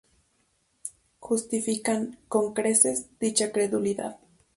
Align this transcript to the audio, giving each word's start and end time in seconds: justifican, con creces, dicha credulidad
justifican, 1.19 2.17
con 2.27 2.55
creces, 2.55 3.05
dicha 3.19 3.51
credulidad 3.51 4.17